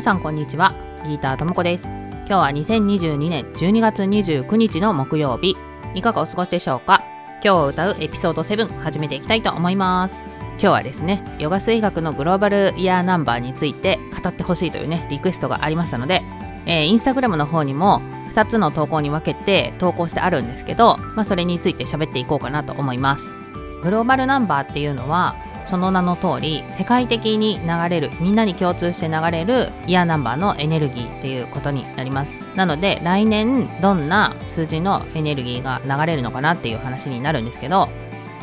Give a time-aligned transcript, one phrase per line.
[0.00, 0.74] 皆さんこんにちは。
[1.04, 1.88] ギーターともこです。
[1.88, 5.58] 今日は2022年12月29日の木曜日。
[5.94, 7.04] いかがお過ごしでしょうか？
[7.44, 10.24] 今日歌うエピソード7始めていきたいと思います。
[10.52, 16.22] 今日はですねヨガ水学のグローバルイヤーナンバーについて語ってほしいというねリクエストがありましたので、
[16.64, 23.34] えー、インスタグラムの方にも2つの投稿に分けて投稿してあるんですけど、まあ、それについて喋っていこうかなと思います。
[23.82, 25.36] グローバルナンバーっていうのは
[25.70, 32.34] その名の通り世界的に流れるみんなに共通して流れるイヤーナンバーのエネルギーっていうことになります。
[32.56, 37.88] なので来年どんな数字のエネルギーが流れるのかなっていう話になるんですけど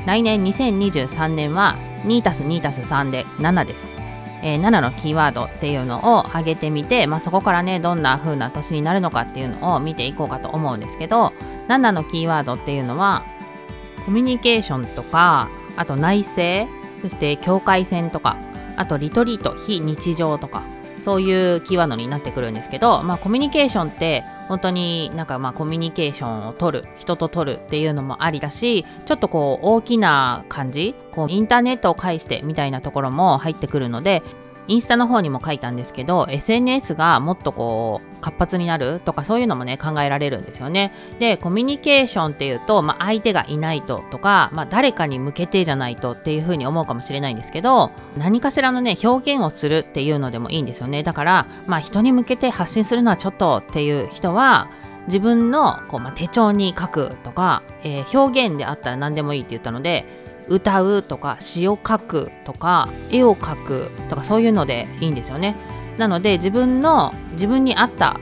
[0.05, 3.93] 来年2023年は 2+2+3 で7です。
[4.41, 11.33] えー、7のキーワードっていうのを挙げてみて、まあ、そこからねどんな風な年になるのかっていうのを見ていこうかと思うんですけど
[11.67, 13.25] 7のキーワードっていうのは
[14.05, 18.37] コミュニケーションとかあと内政そして境界線とか
[18.75, 20.63] あとリトリート非日常とか
[21.07, 34.21] そういうキーワードになってくるんですけど、まあ、コミュニケーションって本当になんかまあコミュニケーションを取る人と取るっていうのもありだしちょっとこう大きな感じこうインターネットを介してみたいなところも入ってくるので
[34.67, 40.91] インスタの方にも書いたんですけど SNS がもっとこう活発になるとかそういうのもね考えられるんですよね。
[41.19, 51.03] でコミュニケーションっていうと、まあ、相手がいないととか、まあ、誰かに向けてじゃないとっていうふうに思うかもしれないんですけど何かしらのね表現をするっていうのでもいいんですよね。
[51.03, 54.67] だからまあ人に向けて発信するのはちょっとっていう人は
[55.07, 60.05] 自分のこう、まあ、手帳に書くとか、えー、表現であったら何でもいいって言ったので
[60.49, 65.55] 歌うとか詩を書くとか絵を描くとかそういうのでいいんですよね。
[65.97, 68.19] なので自分の自分に合った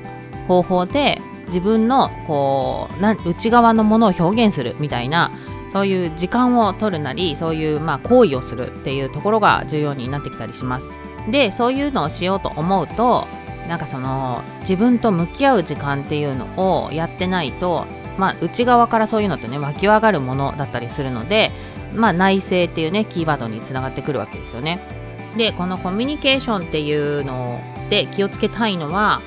[0.47, 5.31] 方法で自分のこうな内側のものを表現するみたいな
[5.71, 10.91] そういう時間を取るなりそういうまあ行為をするっていうところが重要になってきたりします。
[11.29, 13.27] でそういうのをしようと思うと
[13.67, 17.85] なんかその自分と向き合う時間っていうのをやってないと
[18.17, 21.51] まあ内側からそういうのってね湧き上がるものだったりするので
[21.93, 24.79] まあ、内政っていうねキーワードにつながってくるわけですよね。
[25.37, 29.21] でこのコミュニケーションっていうので気をつけたいのは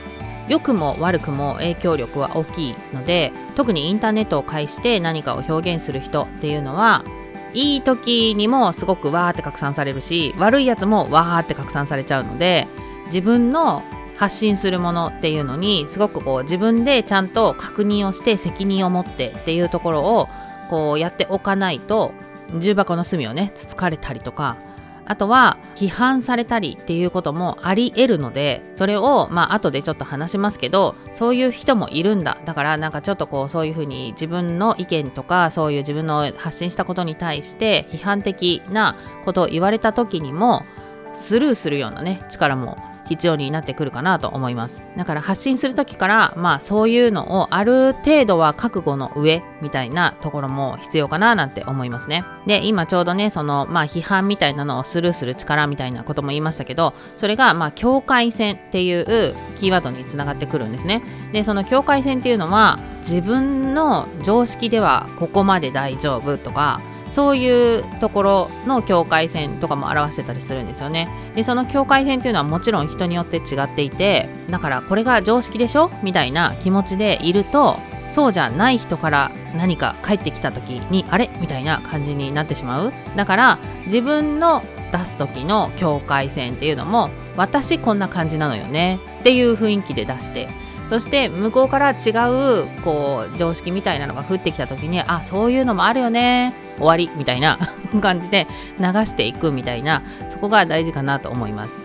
[0.48, 7.04] 良くも悪くも影響力は大きいので特にインターネットを介して何かを表現する人っていうのは
[7.52, 12.66] いい時にもすごくわーって拡散されるし悪いやつもわーって拡散されちゃうので
[13.06, 13.82] 自分の
[14.16, 20.28] 発信するものっていうのにすごくこう自分でちゃんと確認をして責任を持ってっていうところを
[20.68, 22.12] こうやっておかないと
[22.54, 24.56] 重箱の隅をねつつかれたりとか
[25.08, 32.36] あとは批判されたりっていうこともあり得るのでそれをまあ後でちょっと話しますけどそういう人もいるんだ。
[32.44, 40.62] だからなんかちょっとこうそういうふうに自分の意見とかそういう自分の発信したことに対して批判的なことを言われた時にも
[41.14, 42.76] スルーするようなね力も
[43.08, 44.82] 必要になってくるかなと思います。
[44.96, 52.24] だから発信する時からまあそういうのをある程度は覚悟の上みたいなところも必要かななんて思いますね。
[52.46, 61.02] で今ちょうどねそのまあ批判みたいなのをスルーする力みたいなことも言いましたけどそれがまあ境界線っていうキーワードにつながってくるんですね。
[61.32, 66.80] でその境界線っていうのは自分の常識ではここまで大丈夫とか
[67.10, 71.08] そういうところの境界線とかも表してたりするんですよね。
[71.34, 77.78] でその境界線っていうのはもちろん人によって違っていてだからこれが常識でしょみたいな気持ちでいると
[78.10, 81.28] そうじゃない人から何か返ってきた時にあれ？
[81.40, 82.92] みたいな感じになってしまう。
[83.16, 90.48] だから自分の出す時の境界線っていうのも私こんな感じなのよねっていう雰囲気で出して
[90.88, 92.10] そして向こうから違
[92.64, 97.58] うこう常識みたいなのが降ってきた時にあそういうのもあるよね終わりみたいな
[98.00, 98.46] 感じで
[98.78, 101.82] 流していくみたいなそこが大事かなと思います。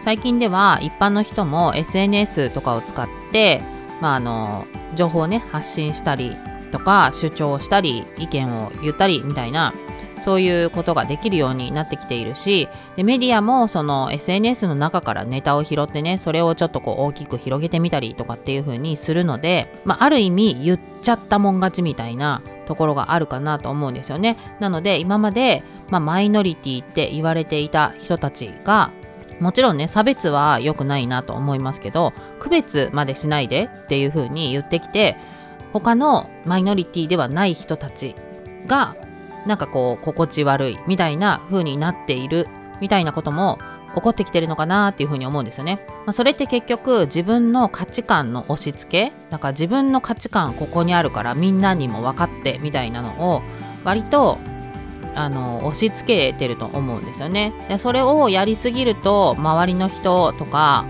[0.00, 3.60] 最近では一般の人も SNS とかを使って、
[4.00, 6.36] まあ、あの情報をね発信したり
[6.70, 9.74] とか主張したり意見を言ったりみたいな
[10.26, 24.36] そういうことができるようになってきているしでメディアもその SNS の中からネタを拾ってねそれをちょっとこう大きく広げてみたりとかっていう風にするので、まあ、ある意味言っちゃったもん勝ちみたいなところがあるかなと思うんですよね。
[24.58, 28.90] なので今まで、まあ、マイノリティって言われていた人たちが
[29.38, 35.16] もちろんね差別は良くないなと思いますけど区別までしないでっていう風に言ってきて
[35.72, 38.16] 他のマイノリティではない人たち
[38.66, 38.96] が
[39.46, 42.48] なんかこう心地悪いみたいな風になっている
[42.80, 43.58] みたいなことも
[43.94, 45.78] 起こってきてるのかなっていうふに思うんですよね。
[46.04, 53.42] まあ、それって結局自分の価値観の押し付けだから自分の価値観ここにあるからみんなにも分かってみたいなのを
[53.84, 54.38] 割と
[55.14, 57.54] あの押し付けてると思うんですよね。
[57.68, 60.84] でそれをやりすぎると周りの人とか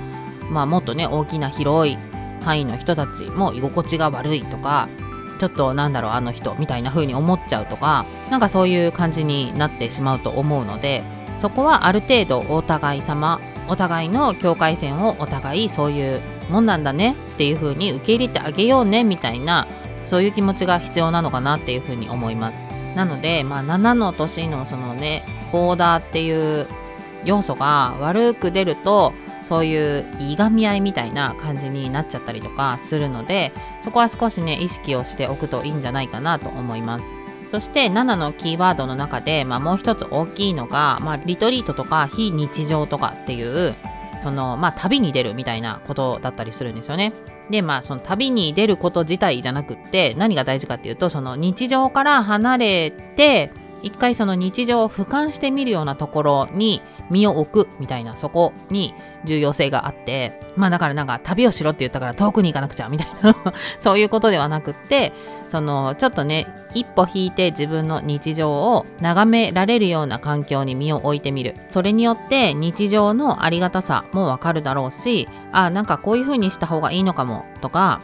[0.50, 1.98] まあ、もっとね大きな広い
[2.42, 4.88] 範囲の人たちも居心地が悪いとか
[5.36, 11.02] ちょっとなんだろうあの人みたいな風に思っちゃうとかなんかそういう感じになってしまうと思うので
[11.36, 19.66] そこはある程度お互い様お互いの境界線をお互いそういうもんなんだねっていう風に受け入れてあげようねみたいな
[20.04, 22.64] そういう気持ちが必要なのかなっていう風に思います。
[22.94, 26.66] なので、まあ、7の年のそのねボーダーっていう
[27.24, 29.12] 要素が悪く出ると
[29.48, 33.52] そういういがみ合いみたいな感じになっちゃったりとかするので
[33.82, 37.14] そこは少しね意識をしておくといいんじゃないかなと思います
[37.50, 43.74] そして7のキーワードの中で、まあ、もう一つ大きいのが、まあ、リトリートとか非日常とかっていう
[44.22, 47.12] そのまあ旅に出るみたいなことだったりするんですよね。
[47.48, 53.52] でまあその旅に出ること自体じゃなくって何が大事かっていうとその日常から離れて
[53.82, 58.94] 一回その日常を俯瞰してみるようなところに身を置くみたいなそこに
[59.24, 63.36] 重要性があってまあだからなんか旅をしろって言ったから遠くに行かなくちゃみたいな
[63.78, 65.12] そういうことではなくって
[65.48, 71.54] そのちょっとね一歩引いて自分の日常を眺められるような環境に身を置いてみる。
[71.70, 78.00] それによって日常のありがたさもわかるだろうしあなんかこういう風にした方がいいのかもとか、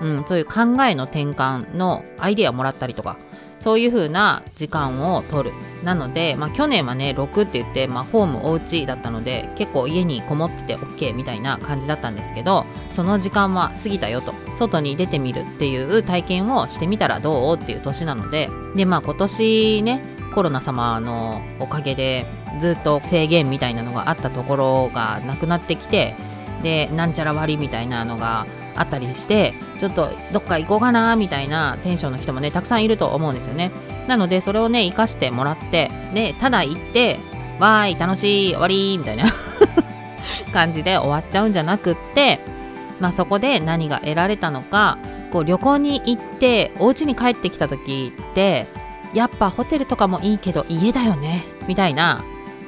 [0.00, 3.16] うん、そういう考えの転換のアイデアをもらったりとか
[3.64, 5.56] そういう風な時間を取る。
[5.82, 14.34] なので、まあ、去年はね6って言って、まあ、ホームお家だったので結構家にこもってて OK みたいな感じだったんですけどその時間は過ぎたよと。
[14.58, 20.02] 外に出てみるっていう体験をしてみたらどうっていう年なのででまあ今年ね
[20.34, 22.26] コロナ様のおかげで
[22.60, 26.14] ずっと制限みたいなのがあったところがなくなってきて
[26.62, 28.46] でなんちゃら割みたいなのが
[28.76, 33.70] あったりしてちょっとどっか行こうかなみたいなテンションの人もねたくさんいると思うんですよね。
[34.06, 37.18] なのでそれをね生かしてもらってでただ行って
[37.60, 39.24] わーい楽しい終わりみたいな
[40.52, 42.40] 感じで終わっちゃうんじゃなくって
[43.00, 44.98] まあそこで何が得られたのか
[45.32, 48.66] こう旅行に行ってお家に帰ってきた時って
[49.14, 52.24] やっぱホテルとかもいいけど家だよねみたいな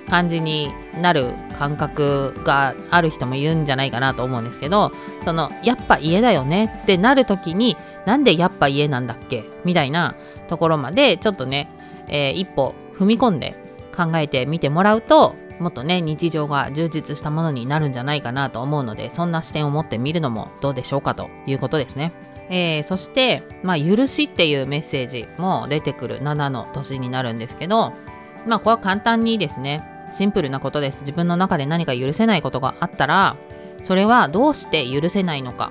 [0.09, 0.71] 感じに
[1.01, 4.93] なる感覚がある人もいるんじゃないかなと思うんですけど
[5.25, 9.45] そのやっぱ家だよねってなる時になんでやっぱ家なんだっけ？
[9.65, 10.15] みたいな
[10.49, 11.69] ところまでちょっとね、
[12.09, 13.55] えー、一歩踏み込んで
[13.97, 22.13] 考えてみてもらうともっとね日常が充実したものになるんじゃないかなと思うのでそんな視点を持ってみるのもどうでしょうかということですね。
[22.49, 27.93] えー、そして、まあ、許しっていうメッセージも出てくる7の年になるんですけど、
[28.47, 29.83] まあ、これは簡単にですね、
[30.17, 31.01] シンプルなことです。
[31.01, 33.37] 自分の中で何か許せないことがあったら
[33.83, 35.71] それはどうして許せないのか。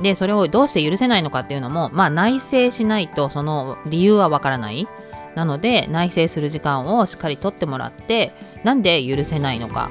[0.00, 4.86] でそれをどうして許せないのかっていうのもまあ内省しないとその理由はわからない。
[5.34, 8.32] なので内省する時間をしっかりとってもらって
[8.64, 9.90] なんで許せないのか。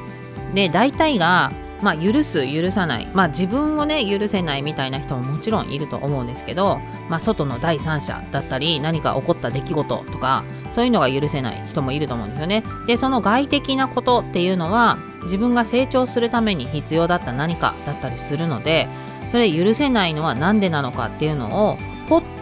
[0.54, 1.52] で大体が
[1.82, 3.08] まあ、許す許さない。
[3.14, 6.80] まあ自分をね許せないみたいな人ももちろんいると思うんですけど、
[7.10, 12.64] まあ、外の第三者だったり何か起こった出来事とかそういうのが許せない人もいると思うんですよね。
[12.88, 18.88] でその外的なことっていうのは自分が成長するために必要だった何かだったりするので
[19.32, 21.78] それ許せないのは何でなのかっていうのを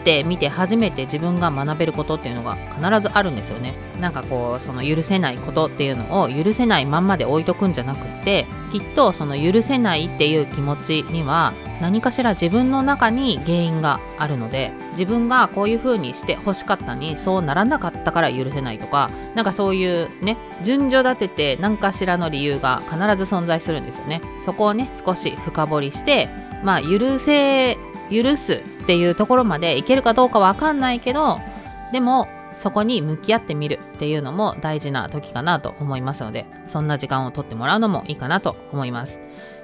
[0.08, 3.74] ってみて初めて自分が学べることっていうのが必ずあるんですよね。
[4.00, 24.22] なんかこうその許せないことっていうのを許せないまんまで置いとくんじゃなくってきっとその許せないっていう気持ちには何かしら自分の中に原因があるので自分がこういう風にして欲しかったにそうならなかったから許せないとかなんかそういうね順序立てて何かしらの理由が必ず存在するんですよね。
[24.46, 26.30] そこをね少し深掘りして
[26.64, 27.78] まあ許せ
[28.10, 31.40] 許すっていうところまでいけるかどうかわかんないけど
[31.92, 39.20] でもそこに向き合ってみるっていうのも大事な時かなと思いますのでそんな時間をとってもらうのもいいかなと思います。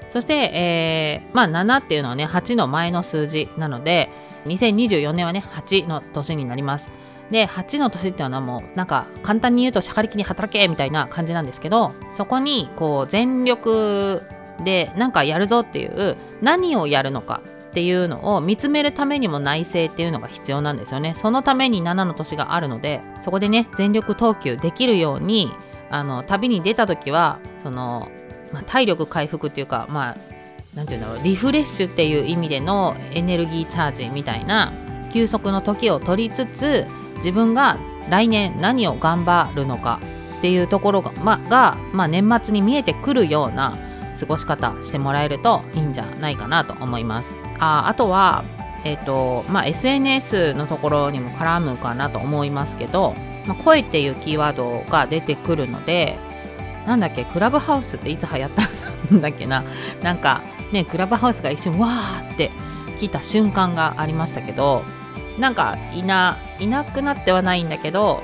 [0.10, 4.10] そして、えー、まあ7っていうのはね8の前の数字なので
[4.46, 6.90] 2024年はね8の年になります。
[7.32, 14.22] で8の年っていうのはもうなんか簡単に言うとしゃかりきに働けみたいな感じなんですけどそこにこう全力
[14.66, 17.42] でなんかやるぞっていう何をやるのか
[17.74, 25.52] っていうのを見つめるためにも内省っていうのが必要なんですよねそのために7の年があるのでそこでね全力投球できるように
[25.90, 28.12] あの旅に出た時はその、
[28.52, 30.18] まあ、体力回復っていうかまあ
[30.76, 34.72] 何て言うんだろうリフレッシュっていう意味でのエネルギーチャージみたいな
[35.12, 40.00] 休息の時を取りつつ自分が来年何を頑張るのか
[40.38, 43.76] っていうところが,、まがまあ、年末に見えてくるような
[44.20, 47.34] 過ごし方してもらえるといいんじゃないかなと思います。
[47.64, 48.44] ああとは、
[48.84, 53.16] えーとまあ、SNS のところにも絡むかなと思いますけど、
[53.46, 56.18] まあ、声っていうキーワードが出てくるので
[56.86, 59.64] なんだっけクラブハウスっていつ流行ったんだっけな。
[60.04, 60.42] なんか
[60.74, 62.52] ねクラブハウスが一瞬わーって
[63.00, 64.84] 来た瞬間がありましたけど
[65.40, 68.22] なんかいないなくなってはないんだけど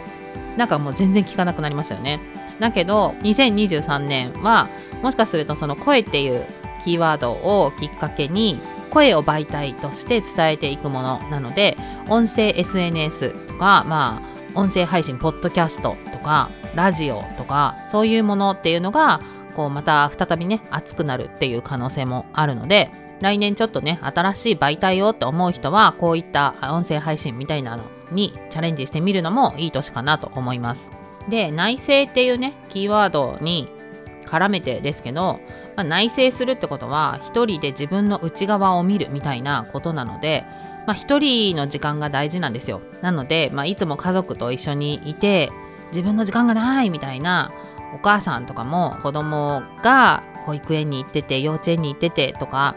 [0.57, 2.19] なんかもう全然聞かなくなりましたよね。
[2.59, 4.67] だけど2023年は
[5.01, 6.45] もしかするとその声っていう
[6.83, 11.77] キーワードをきっかけに声を媒体として伝えていくものなので
[12.07, 19.21] 音声 SNS とかまあ音声配信ポッドキャストとかラジオとかそういうものっていうのが
[19.55, 22.89] こうまた再びね熱くなるっていう可能性もあるので
[23.21, 30.91] 来年ちょっとね新しい媒体をって思う人はこういった音声配信みたいなのにチャレンジしてみるのもいい年かなと思います。
[31.27, 33.69] で内政っていうねキーワードに
[34.29, 35.39] 絡めてですけど、
[35.75, 40.43] まあ、内省するってことは一人で自分の内側を見るみたいなことなので
[40.89, 42.81] まあ、人の時間が大事なんですよ。
[43.03, 45.51] なので、まあ、いつも家族と一緒にいて
[45.91, 47.51] 自分の時間がないみたいな
[47.93, 52.73] お母さんとかも子供が保育園に行ってて幼稚園に行っててとか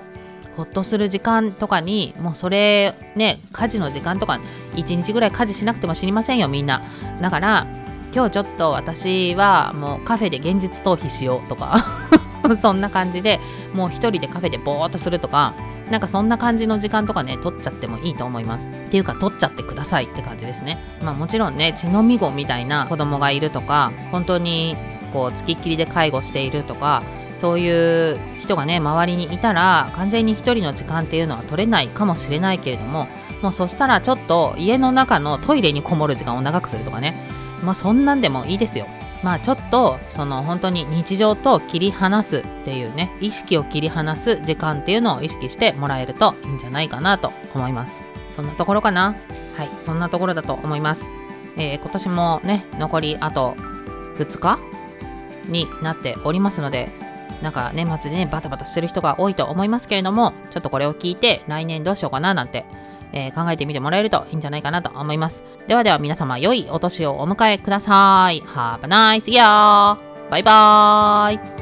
[0.59, 4.41] ほっとする時間とかにもうそれね家事の時間とか
[4.75, 6.83] 1日ぐらい家事しなくても知りませんよみんな。
[7.23, 7.67] だから
[8.15, 11.85] 今日ちょっと私はもうカフェで現実逃避しようとか
[12.61, 13.41] そんな感じで
[13.73, 15.55] もう一人でカフェでぼーっとするとか
[15.91, 18.69] なんかそんな感じの時間とかね取っちゃってもいいと思います。
[18.69, 20.79] っていうか取っちゃってくださいって感じですね。
[21.03, 24.77] まあもちろんね血のみ子みたいな子供がいるとか本当に
[25.13, 27.03] こうつきっきりで介護しているとか
[27.37, 33.09] そういう人がね周りにいたら完全に1人の時間っていうのは取れないかもしれないけれども
[33.43, 37.42] もうそしたらちょっと家の中のトイレにこもる時間を長くするとかね。
[37.63, 38.87] まあそんなんでもいいですよ。
[39.23, 48.05] まあちょっとその本当に日常と切り離すっていうね意識を切り離す時間っていうのを意識してもらえるといいんじゃないかなと思います。
[48.31, 49.15] そんなところかな？
[49.57, 51.11] はいそんなところだと思います、
[51.59, 53.55] えー、今年もね残りあと
[54.17, 54.59] 2日
[55.47, 56.89] になっておりますので
[57.43, 62.65] なんか年末でねバタバタしてる人が多いと思いますけれどもちょっとこれを聞いて来年どうしようかななんて
[63.13, 65.43] えー、考えてみてもらえるといいんじゃないかなと思います。
[65.67, 68.43] ではでは皆様良いお年をお迎えください。
[68.43, 69.99] Have a nice year!
[70.31, 71.62] バイバーイ